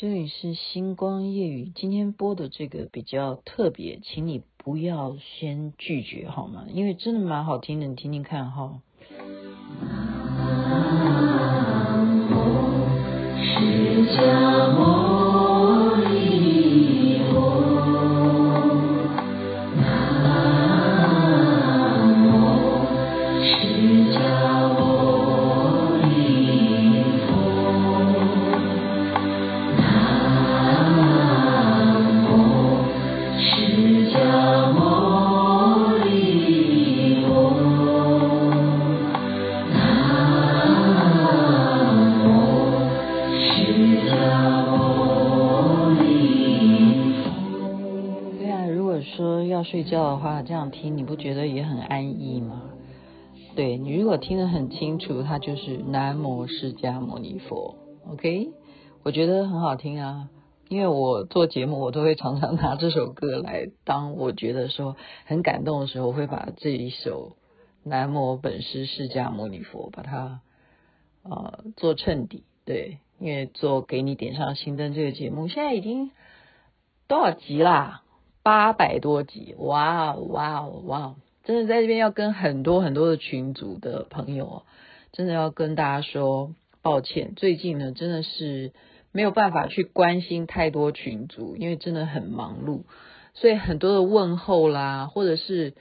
[0.00, 6.66] 这里是星光夜语，今天播的这个比较特别，请你不要先拒绝好吗？
[6.72, 8.80] 因为真的蛮好听的，你听听看哈。
[14.16, 14.87] 南
[50.48, 52.70] 这样听你不觉得也很安逸吗？
[53.54, 57.74] 对，你如果听得很清楚，它就是南无释迦牟尼佛。
[58.10, 58.48] OK，
[59.02, 60.30] 我觉得很好听啊，
[60.70, 64.96] 因为我做节目，我都会常常拿这首歌来当我觉得说
[65.26, 67.36] 很感动的时候，会把这一首
[67.84, 70.40] 南无本师释迦牟尼佛把它
[71.24, 72.44] 呃做衬底。
[72.64, 76.10] 对，因为做给你点上心灯这个节目，现在已经
[77.06, 78.02] 多少集啦？
[78.48, 81.14] 八百多集，哇哦哇哦哇哦！
[81.44, 84.62] 真的在这边要跟很多很多的群组的朋友，
[85.12, 87.34] 真的要跟大家说抱歉。
[87.36, 88.72] 最近呢，真的是
[89.12, 92.84] 没有办法去关心太多群组，因为真的很忙碌，
[93.34, 95.74] 所以很多的问候啦，或者是。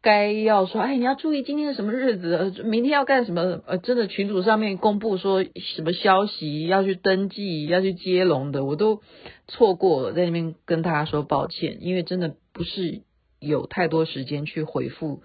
[0.00, 3.60] 该要说，哎，你要注意今天是什么日子，明天要干什么？
[3.66, 9.02] 呃，真的群组上面公布说什么消息，要去登记，要去接龙的，我都
[9.48, 13.02] 错过了，在那边跟大家说抱歉，因为真的不是
[13.40, 15.22] 有太多时间去回复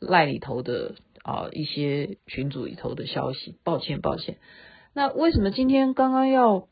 [0.00, 4.38] 赖里头的啊、一些群组里头的消息，抱歉抱歉。
[4.92, 6.66] 那为什么今天刚刚要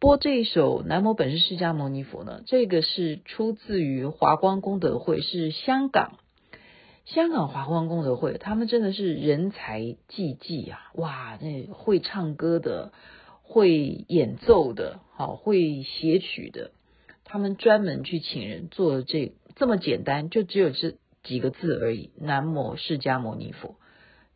[0.00, 2.42] 播这一首《南无本师释迦牟尼佛》呢？
[2.46, 6.18] 这个是出自于华光功德会，是香港。
[7.06, 10.78] 香港华光功德会，他们真的是人才济济啊！
[10.94, 12.92] 哇，那会唱歌的，
[13.42, 16.70] 会演奏的，好会写曲的，
[17.24, 20.94] 他们专门去请人做这这么简单，就只有这
[21.24, 22.10] 几个字而已。
[22.16, 23.74] 南无释迦牟尼佛，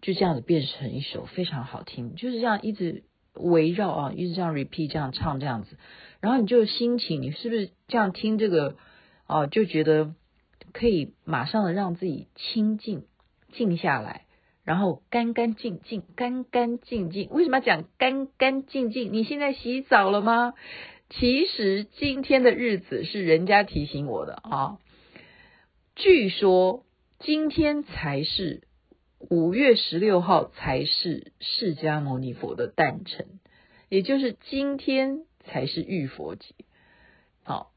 [0.01, 3.05] 就这样子变成一首非常好听，就是这样一直
[3.35, 5.77] 围绕啊，一直这样 repeat 这样唱这样子，
[6.21, 8.75] 然后你就心情，你是不是这样听这个
[9.27, 10.15] 啊，就觉得。
[10.75, 13.05] 可以马上的让自己清静
[13.53, 14.27] 静下来，
[14.65, 17.31] 然后干干净净，干干净净。
[17.31, 19.13] 为什么要讲干干净净？
[19.13, 20.55] 你现在洗澡了吗？
[21.11, 24.79] 其实今天的日子是人家提醒我的啊。
[25.95, 26.85] 据说
[27.21, 28.67] 今天才是
[29.31, 33.39] 五月十六号，才是释迦牟尼佛的诞辰，
[33.89, 36.53] 也就是今天才是浴佛节。
[37.45, 37.71] 好，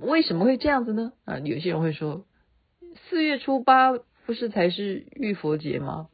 [0.00, 1.12] 为什么会这样子呢？
[1.24, 2.24] 啊，有些人会说。
[3.08, 3.92] 四月初八
[4.26, 6.08] 不是才是浴佛节吗？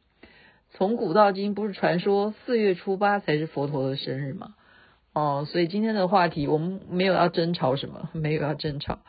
[0.71, 4.55] 从古到今不是传说四月初八才是佛陀的生日吗？
[5.13, 8.99] 哦，所以今天的话题我们没有要争吵什么，没有要争吵。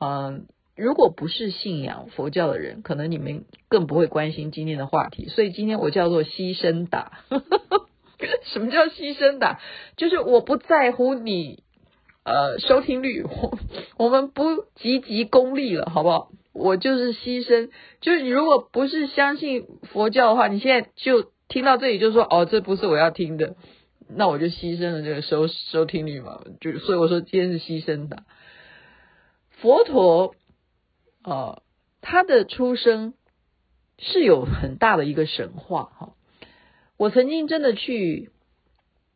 [0.00, 5.28] 嗯，如果不是信仰佛教的人，可能你们更不会关心今天的话题。
[5.28, 7.20] 所以今天我叫做牺牲打。
[8.44, 9.60] 什么叫牺牲打？
[9.96, 11.64] 就是我不在乎你
[12.22, 13.58] 呃收听率，我
[13.96, 16.30] 我们不积极功利了，好不好？
[16.52, 23.56] 我就是牺牲，就是你如果不是相信佛教的话，你现在就听到这里就说哦，这不是我要听的，
[24.08, 28.24] 那我就牺牲了这个收收听率嘛，就所以我说今天是牺牲的。
[29.50, 30.34] 佛陀
[31.22, 31.62] 啊、
[32.00, 33.14] 他的出生
[33.98, 36.14] 是有很大的一个神话哈。
[36.96, 38.30] 我曾经真的去，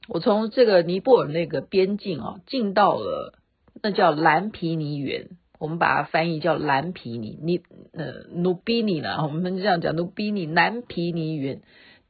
[0.08, 3.38] 我从这个尼泊尔那个边境啊，进到了
[3.82, 5.30] 那叫蓝皮尼园。
[5.58, 9.22] 我们把它翻译叫蓝皮尼，尼呃努比尼呢？
[9.22, 11.62] 我们这样讲努比尼蓝皮尼园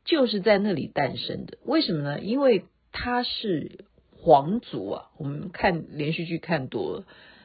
[0.05, 1.59] 就是在那里诞生的。
[1.65, 2.21] 为什么呢？
[2.21, 3.84] 因为他是
[4.16, 5.04] 皇族啊。
[5.19, 7.04] 我们看连续剧看多了，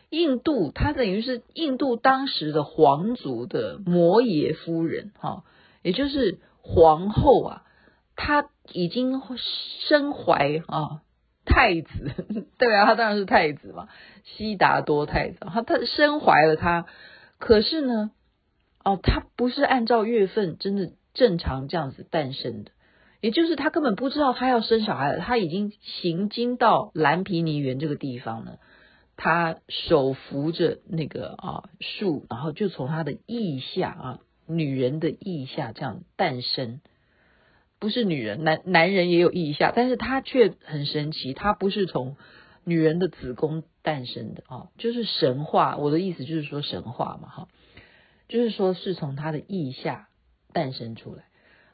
[0.09, 5.44] 印度他等于是印度当时的皇族的摩耶夫人哈，
[5.83, 7.63] 也就是皇后啊，
[8.15, 9.21] 她已经
[9.88, 11.01] 身怀啊。
[11.50, 12.13] 太子，
[12.57, 13.90] 对啊，他当然是太子嘛，
[14.24, 16.86] 悉达多太子，他他身怀了他，
[17.40, 18.12] 可是呢，
[18.86, 22.72] 哦，他不是按照月份真的正常这样子诞生的，
[23.19, 28.60] 也就是他根本不知道他要生小孩了，他已经行经到蓝毗尼园这个地方了，
[29.18, 36.80] 他手扶着那个啊树，然后就从他的腋下啊，女人的腋下这样诞生。
[37.79, 42.17] 不是女人，男男人也有腋下，但是他却很神奇，他不是从
[42.65, 45.77] 女人的子宫诞生的啊，就是神话。
[45.77, 47.47] 我的意思就是说神话嘛，哈，
[48.27, 50.09] 就是说是从他的腋下
[50.51, 51.23] 诞生出来。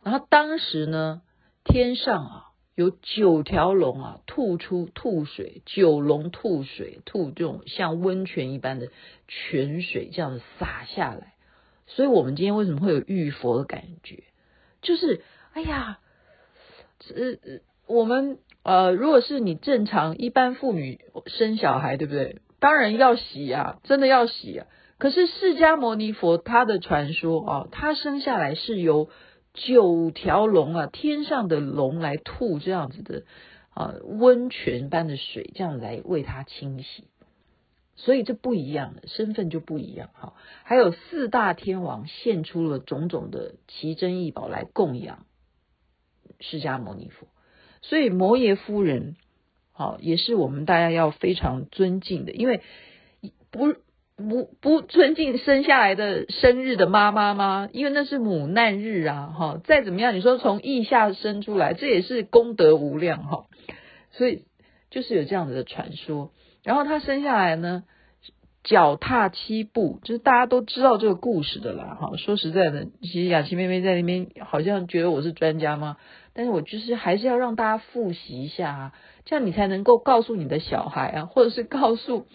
[0.04, 1.24] 然后当时呢，
[1.64, 8.90] 天上啊有九条龙啊吐出吐水，九龙吐水，吐这种像温泉一般的
[9.28, 11.34] 泉水这样子洒下来。
[11.88, 14.24] 所以我们今天为什么会有浴佛的感觉？
[14.82, 15.24] 就是
[15.56, 16.00] 哎呀，
[17.16, 18.38] 呃，我们。
[18.68, 22.42] 呃，如果是你正常一般妇女生小孩，对不对？
[22.60, 24.66] 当然要洗啊，真的要洗啊。
[24.98, 29.08] 可是释迦牟尼佛他的传说啊，他生下来是由
[29.54, 33.26] 九条龙啊，天上的龙来吐这样子的
[33.70, 37.04] 啊温泉般的水，这样来为他清洗。
[37.96, 40.34] 所以这不一样身份就不一样哈。
[40.64, 45.28] 还有四大天王献出了种种的奇珍异宝来供养
[46.40, 47.28] 释迦牟尼佛。
[47.82, 49.16] 所以摩耶夫人，
[49.72, 52.62] 好，也是我们大家要非常尊敬的，因为
[53.52, 53.76] 不
[54.18, 57.70] 不不尊敬生下来的生日的妈妈吗？
[57.74, 63.46] 因为那是母难日啊，哈，再怎么样，你说从腋下生出来，这也是功德无量哈。
[64.12, 64.46] 所以
[64.90, 66.32] 就是有这样子的传说，
[66.64, 67.84] 然后她生下来呢，
[68.64, 72.18] 脚踏七步，就是大家都知道这个故事的啦，哈。
[72.18, 75.98] 说实在的，其实雅琪妹妹在那边好像觉得我是专家吗？
[76.36, 78.94] 但是我就是还是要让大家复习一下啊，
[79.24, 82.28] 这样你才能够告诉你的小孩啊，或者是告诉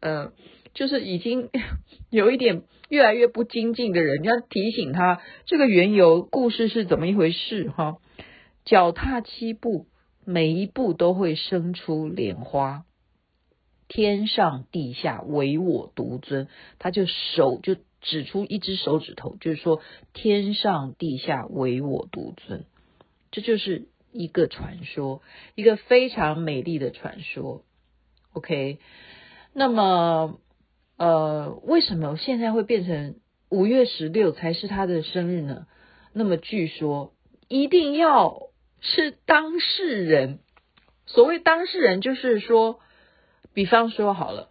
[0.00, 0.32] 呃，
[0.74, 1.48] 就是已经
[2.10, 7.96] 有一点越来越不精进的人，你要提醒他这个缘由故事是怎么一回事哈。
[8.66, 9.86] 脚踏七步，
[10.26, 12.84] 每一步都会生出莲花，
[13.88, 19.80] 天上地下唯我独尊，他就手就指出一只手指头，就是说
[20.12, 22.66] 天上地下唯我独尊。
[23.32, 25.22] 这就是一个传说，
[25.56, 27.64] 一个非常美丽的传说。
[28.34, 28.78] OK，
[29.52, 30.38] 那么
[30.96, 33.16] 呃，为什么现在会变成
[33.48, 35.66] 五月十六才是他的生日呢？
[36.12, 37.14] 那么据说
[37.48, 38.50] 一定要
[38.80, 40.38] 是当事人。
[41.06, 42.80] 所谓当事人，就是说，
[43.52, 44.50] 比方说好了，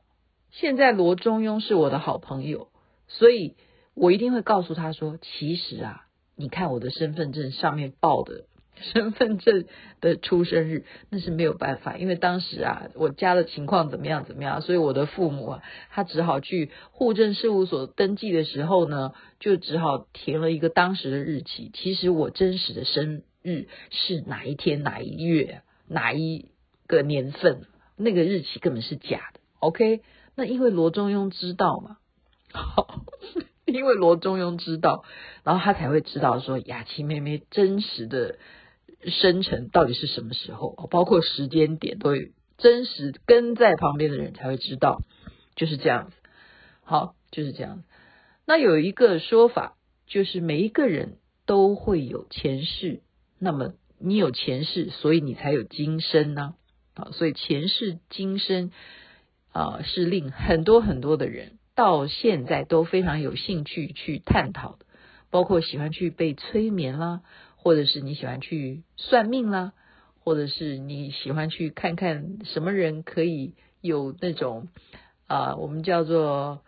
[0.52, 2.68] 现在罗中庸是我的好朋友，
[3.08, 3.56] 所以
[3.94, 8.46] 我一定会告诉他说，其实啊，你看我的身份证上面报的。
[8.82, 9.66] 身份证
[10.02, 21.72] 的出生日那是没有办法，因为当时啊，我家的情况怎么样怎么样，所以我的父母啊，他只好去户政事务所登记的时候呢，就只好填了一个当时的日期。
[21.74, 26.50] 其实我真实的生日是哪一天哪一月哪一
[26.88, 29.40] 个年份，那个日期根本是假的。
[29.60, 30.02] OK，
[30.36, 31.98] 那因为罗中庸知道嘛，
[32.52, 33.06] 好，
[33.66, 35.04] 因为罗中庸知道，
[35.44, 38.38] 然后他才会知道说雅琪妹妹真实的。
[39.06, 40.88] 生辰到底是什么时候？
[40.92, 45.02] 包括时间点都会真实跟在旁边的人才会知道，
[45.56, 46.16] 就是这样子。
[46.84, 47.84] 好，就是这样。
[48.46, 49.76] 那有一个说法，
[50.08, 53.02] 就是每一个人都会有前世。
[53.40, 56.56] 那么你有前世，所以你才有今生呢。
[56.94, 58.72] 啊，所以前世今生
[59.54, 64.86] 啊，是令很多很多的人到现在都非常有兴趣去探讨的，
[65.30, 67.22] 包括喜欢去被催眠啦。
[67.64, 69.74] 或者是你喜欢去算命啦，
[70.24, 74.68] 或者是你喜欢去看看什么人可以有那种
[75.28, 76.64] 啊、我们叫做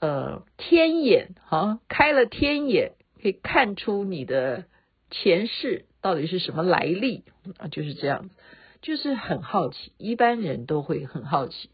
[0.00, 2.92] 呃天眼哈，开了天眼
[3.22, 4.64] 可以看出你的
[5.10, 7.24] 前世到底是什么来历
[7.58, 8.34] 啊，就是这样子，
[8.80, 11.68] 就是很好奇，一般人都会很好奇，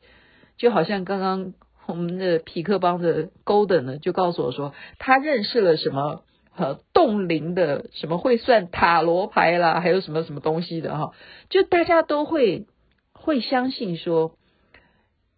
[0.56, 1.54] 就好像刚刚
[1.86, 6.24] 我们的痞客邦的 Golden 呢，就告诉我说他认识了什么。
[6.54, 11.14] 和冻龄的什么会算塔罗牌啦，还有什么什么东西的哈，
[11.48, 12.66] 就大家都会
[13.12, 14.36] 会相信说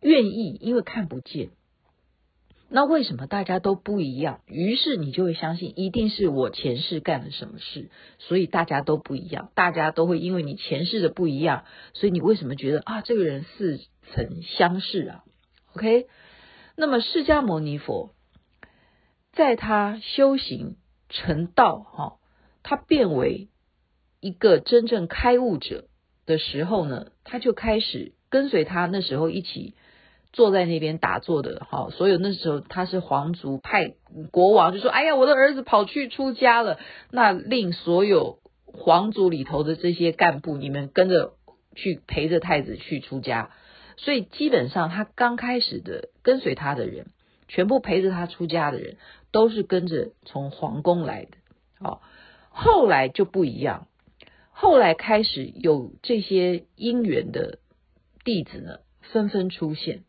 [0.01, 1.51] 愿意，因为看不见。
[2.69, 4.41] 那为什么大家都不一样？
[4.47, 9.53] 于是你就会相信，一定是我前世干了什么事，所以大家都不一样。
[9.55, 13.79] 大家都会因为你前世的不一样，所以你为什么觉得啊，这个人似
[14.13, 15.25] 曾相识啊
[15.77, 16.09] ？OK，
[16.77, 18.11] 那么释迦牟尼佛
[19.33, 20.77] 在他修行。
[21.09, 22.17] 成道哈，
[22.63, 23.49] 他变为
[24.21, 25.85] 一个真正开悟者
[26.27, 29.75] 的时候呢，他就开始跟随他那时候一起
[30.33, 31.91] 坐在那边打坐的哈。
[31.91, 33.95] 所有那时候他是皇族派
[34.33, 36.79] 国王就说：“哎呀，我的儿子跑去出家了。”
[37.13, 41.35] 那令所有皇族里头的这些干部，你们跟着
[41.77, 43.51] 去陪着太子去出家。
[43.97, 47.07] 所以基本上他刚开始的跟随他的人，
[47.47, 48.97] 全部陪着他出家的人。
[49.35, 51.37] 都是跟着从皇宫来的，
[51.81, 52.01] 哦，
[52.51, 53.89] 后来就不一样，
[54.53, 57.59] 后来开始有这些因缘的
[58.23, 60.05] 弟子呢纷纷出现，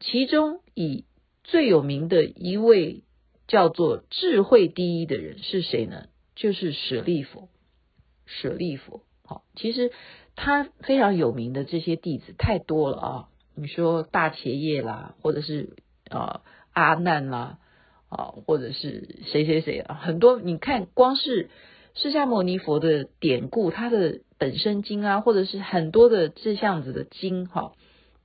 [0.00, 1.04] 其中以
[1.44, 3.04] 最有名的一位
[3.46, 6.06] 叫做智慧第一的人是谁呢？
[6.34, 7.50] 就是舍利弗。
[8.24, 9.92] 舍利弗，好，其实
[10.34, 13.28] 他非常有名的这些弟子太多了啊！
[13.54, 15.76] 你说大伽耶啦，或者是
[16.08, 16.40] 啊
[16.72, 17.58] 阿难啦，
[18.08, 20.40] 啊，或者是谁谁谁啊，很多。
[20.40, 21.50] 你看，光是
[21.94, 27.72] 释迦牟尼佛的典故，他的本生经啊，或者是很多的这样子的经，哈，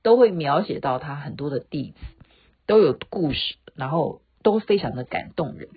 [0.02, 1.96] 都会描写到他很多的弟子
[2.66, 5.68] 都有故事，然后都非常的感动人。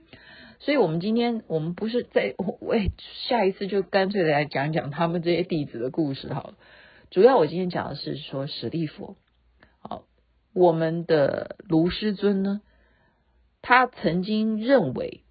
[0.60, 2.92] 所以，我们今天我们不是在喂，
[3.28, 6.54] 下一次就干脆的来讲讲他们这些弟子的故事好了。
[7.12, 9.16] 主要我今天讲的是说史蒂佛，
[9.80, 10.04] 好，
[10.54, 12.62] 我们的卢师尊呢，
[13.68, 15.24] 他曾经认为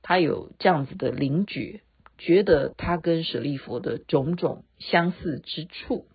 [0.00, 1.80] 他有这样子的灵觉，
[2.18, 6.06] 觉得他跟舍利弗的种种相似之处，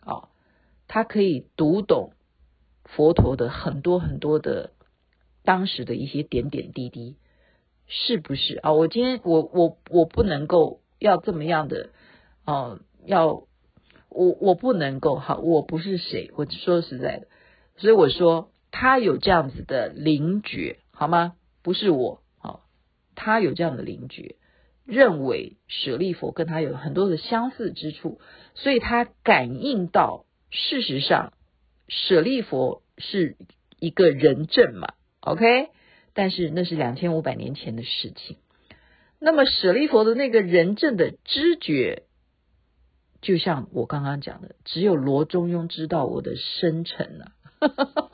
[0.00, 0.28] 啊，
[0.88, 2.12] 他可以读懂
[2.84, 4.72] 佛陀的很多很多的
[5.42, 7.16] 当时的一些点点滴滴。
[7.86, 8.72] 是不是啊？
[8.72, 11.88] 我今天我我我不能够要这么样的
[12.44, 13.46] 哦，要
[14.10, 17.26] 我我不能够哈，我不是谁，我说实在的，
[17.78, 21.34] 所以我说他有这样子的灵觉，好吗？
[21.62, 22.64] 不是我，好，
[23.14, 24.36] 他有这样的灵觉，
[24.84, 28.20] 认为舍利弗跟他有很多的相似之处，
[28.54, 31.32] 所以他感应到，事实上
[31.88, 33.36] 舍利弗是
[33.78, 35.70] 一个人证嘛，OK。
[36.14, 38.36] 但是那是两千五百年前的事情。
[39.18, 42.02] 那么舍利弗的那个人证的知觉，
[43.22, 47.32] 就像我刚刚讲的，只有罗中庸知道我的生辰啊。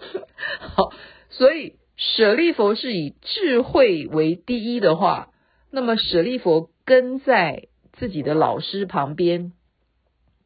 [0.60, 0.92] 好，
[1.30, 5.34] 所以舍利弗是以智慧为第一的话，
[5.70, 9.52] 那么舍利弗跟在自己的老师旁边，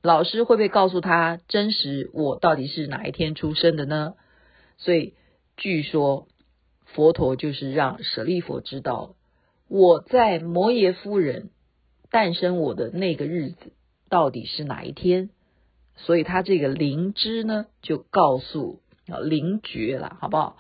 [0.03, 4.15] 老师会不会告诉他真实我到底是哪一天出生的呢？
[4.79, 5.15] 所以
[5.57, 6.27] 据说。
[6.95, 9.15] 佛陀就是让舍利弗知道，
[9.67, 11.49] 我在摩耶夫人
[12.11, 13.73] 诞生我的那个日子
[14.11, 15.31] 到底是哪一天，
[15.97, 20.59] 所以他这个灵知呢，就告诉啊灵觉了，好不好？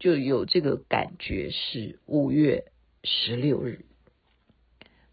[0.00, 2.64] 就有这个感觉是五月
[3.04, 3.84] 十六日，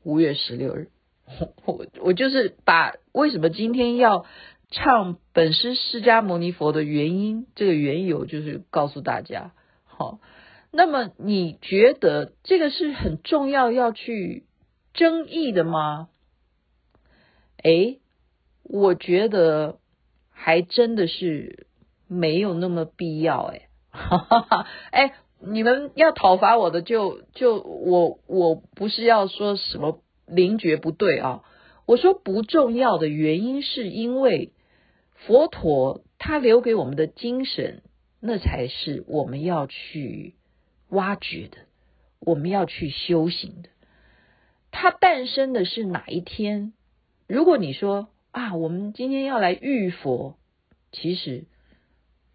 [0.03, 0.89] 五月十六日，
[1.65, 4.25] 我我就是把为什么今天要
[4.71, 9.53] 唱本师释迦牟尼佛的原因，这个缘由就是告诉大家，
[9.85, 10.19] 好。
[10.69, 14.45] 那么你觉得这个是很重要要去
[14.93, 16.09] 争议的吗？
[17.63, 17.99] 诶，
[18.63, 19.79] 我觉得
[20.29, 21.67] 还真的是
[22.07, 23.66] 没有那么必要诶，
[23.97, 25.11] 哈哈哈，诶，
[25.41, 31.43] 你们要讨伐我的就就我我不是要说什么灵觉不对啊，
[31.85, 34.53] 我说不重要的原因是因为
[35.13, 37.81] 佛陀他留给我们的精神，
[38.21, 40.35] 那才是我们要去。
[40.89, 41.57] 挖掘的，
[42.21, 43.67] 我们要去修行的。
[44.71, 46.71] 它诞生的是哪一天？
[47.27, 50.37] 如果你说啊，我们今天要来遇佛，
[50.93, 51.43] 其实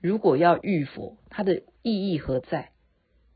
[0.02, 2.70] 如果要遇佛，它的意义何在？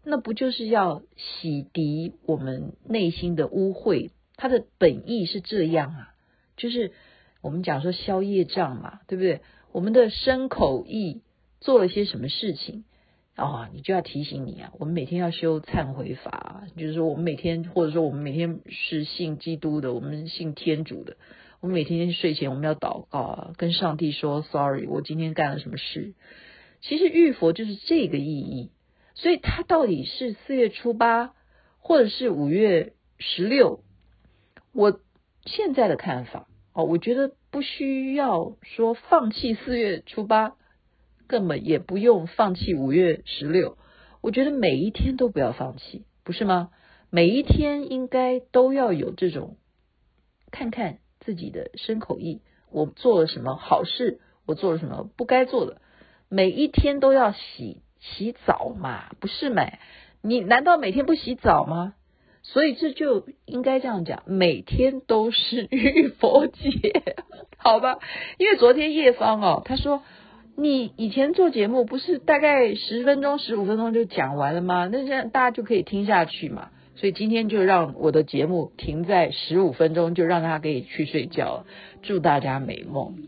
[0.05, 4.11] 那不就是要洗涤我们内心的污秽？
[4.37, 6.15] 它的本意是这样啊，
[6.57, 6.93] 就是
[7.41, 9.41] 我们讲说消业障嘛，对不对？
[9.73, 11.23] 我们的身口意
[11.61, 12.85] 做了些什么事情？
[13.37, 21.17] 哦，你就要提醒你啊，我们每天要修忏悔法，就是说我们每天，或者说我们每天是信基督的，我们信天主的，
[21.61, 26.15] 我们每天睡前我们要祷告啊，跟上帝说 sorry，我今天干了什么事。
[26.81, 28.71] 其实遇佛就是这个意义，
[29.15, 31.35] 所以它到底是四月初八，
[31.79, 33.83] 或者是五月十六，
[34.73, 35.01] 我
[35.45, 40.57] 现在的看法哦，我觉得不需要说放弃四月初八。
[41.29, 43.79] 根本也不用放弃五月十六，
[44.21, 46.71] 我觉得每一天都不要放弃，不是吗？
[47.11, 49.57] 每一天应该都要有这种
[50.53, 55.81] 看看自己的身口意，我做了什么好事，我做了什么不该做的，
[56.29, 59.65] 每一天都要洗洗澡嘛，不是吗？
[60.23, 61.95] 你难道每天不洗澡吗？
[62.43, 67.03] 所以这就应该这样讲，每天都是浴佛节，
[67.59, 67.99] 好吧？
[68.39, 70.03] 因为昨天叶芳哦，他说。
[70.59, 74.89] 你以前做节目不是大概十分钟、十五分钟就讲完了吗？
[74.91, 76.71] 那这样大家就可以听下去嘛。
[76.95, 81.67] 所以今天就让我的节目停在十五分钟，就让他可以去睡觉。
[82.01, 83.19] 祝大家美梦。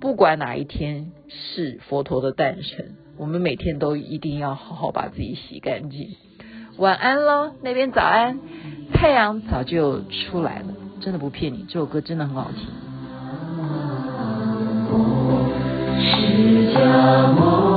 [0.00, 6.10] 不管哪一天是佛陀的诞生，我们每天都一定要好好把自己洗干净。
[6.78, 8.38] 晚安喽，那边早安，
[8.92, 12.66] 太阳早就出来了，真的不骗你，这首歌真的很好听。
[16.00, 17.73] 释迦牟